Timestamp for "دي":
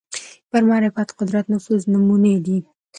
2.45-2.57